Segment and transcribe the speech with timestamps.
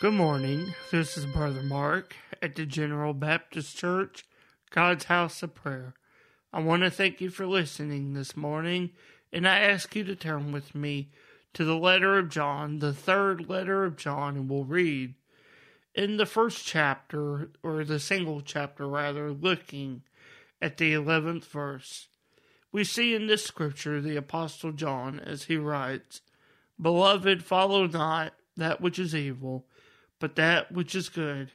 [0.00, 0.74] Good morning.
[0.90, 4.24] This is Brother Mark at the General Baptist Church,
[4.70, 5.92] God's House of Prayer.
[6.54, 8.92] I want to thank you for listening this morning,
[9.30, 11.10] and I ask you to turn with me
[11.52, 15.16] to the letter of John, the third letter of John, and we'll read
[15.94, 20.00] in the first chapter, or the single chapter rather, looking
[20.62, 22.08] at the 11th verse.
[22.72, 26.22] We see in this scripture the Apostle John as he writes,
[26.80, 29.66] Beloved, follow not that which is evil,
[30.20, 31.50] but that which is good.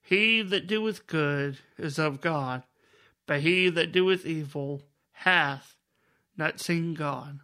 [0.00, 2.62] He that doeth good is of God,
[3.26, 5.74] but he that doeth evil hath
[6.36, 7.40] not seen God.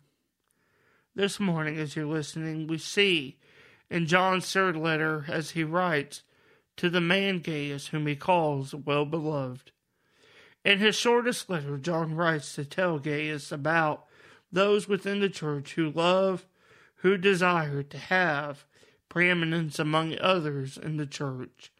[1.14, 3.38] This morning, as you're listening, we see
[3.90, 6.22] in John's third letter, as he writes
[6.76, 9.72] to the man Gaius, whom he calls well beloved.
[10.64, 14.04] In his shortest letter, John writes to tell Gaius about
[14.52, 16.46] those within the church who love,
[16.96, 18.64] who desire to have
[19.10, 21.70] preeminence among others in the church.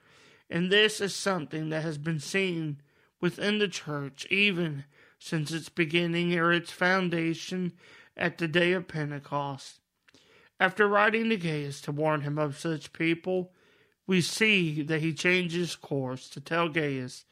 [0.51, 2.83] And this is something that has been seen
[3.23, 4.85] within the church even
[5.19, 7.73] since its beginning or its foundation
[8.17, 9.81] at the day of Pentecost.
[10.59, 13.53] After writing to Gaius to warn him of such people,
[14.07, 17.25] we see that he changes course to tell Gaius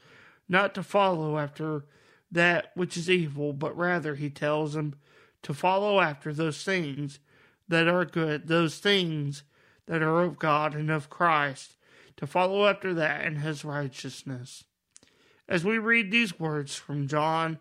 [0.48, 1.84] not to follow after
[2.30, 4.94] that which is evil, but rather he tells him
[5.42, 7.18] to follow after those things
[7.68, 9.42] that are good, those things
[9.88, 11.76] that are of God and of Christ,
[12.16, 14.64] to follow after that in his righteousness.
[15.48, 17.58] As we read these words from John,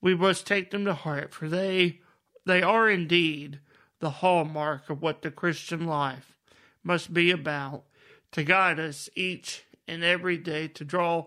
[0.00, 2.00] we must take them to heart, for they
[2.44, 3.60] they are indeed
[4.00, 6.36] the hallmark of what the Christian life
[6.82, 7.84] must be about,
[8.32, 11.26] to guide us each and every day to draw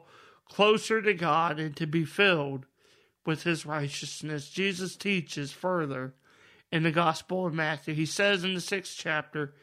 [0.50, 2.66] closer to God and to be filled
[3.26, 4.50] with his righteousness.
[4.50, 6.14] Jesus teaches further
[6.72, 7.94] in the Gospel of Matthew.
[7.94, 9.54] He says in the sixth chapter,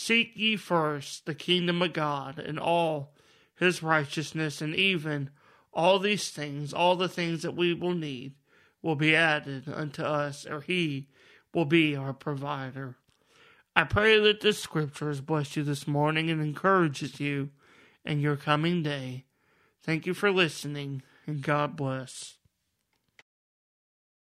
[0.00, 3.16] Seek ye first the kingdom of God and all
[3.56, 5.30] his righteousness, and even
[5.72, 8.34] all these things, all the things that we will need,
[8.80, 11.08] will be added unto us, or he
[11.52, 12.94] will be our provider.
[13.74, 17.50] I pray that this scripture has blessed you this morning and encourages you
[18.04, 19.24] in your coming day.
[19.82, 22.37] Thank you for listening, and God bless.